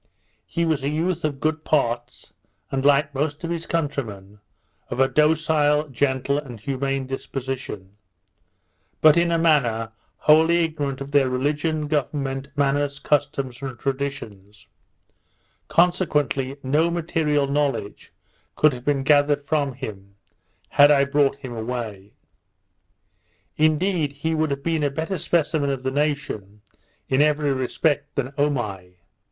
He 0.47 0.65
was 0.65 0.81
a 0.81 0.89
youth 0.89 1.23
of 1.23 1.39
good 1.39 1.63
parts, 1.63 2.33
and, 2.71 2.83
like 2.83 3.13
most 3.13 3.43
of 3.43 3.51
his 3.51 3.67
countrymen, 3.67 4.39
of 4.89 4.99
a 4.99 5.07
docile, 5.07 5.89
gentle, 5.89 6.39
and 6.39 6.59
humane 6.59 7.05
disposition, 7.05 7.97
but 8.99 9.15
in 9.15 9.29
a 9.29 9.37
manner 9.37 9.91
wholly 10.17 10.63
ignorant 10.65 11.01
of 11.01 11.11
their 11.11 11.29
religion, 11.29 11.85
government, 11.87 12.47
manners, 12.55 12.97
customs, 12.97 13.61
and 13.61 13.77
traditions; 13.77 14.65
consequently 15.67 16.57
no 16.63 16.89
material 16.89 17.45
knowledge 17.45 18.11
could 18.55 18.73
have 18.73 18.83
been 18.83 19.03
gathered 19.03 19.43
from 19.43 19.71
him, 19.73 20.15
had 20.69 20.89
I 20.89 21.05
brought 21.05 21.35
him 21.35 21.53
away. 21.55 22.13
Indeed, 23.55 24.13
he 24.13 24.33
would 24.33 24.49
have 24.49 24.63
been 24.63 24.81
a 24.83 24.89
better 24.89 25.19
specimen 25.19 25.69
of 25.69 25.83
the 25.83 25.91
nation, 25.91 26.63
in 27.07 27.21
every 27.21 27.53
respect, 27.53 28.15
than 28.15 28.31
Omai. 28.31 28.95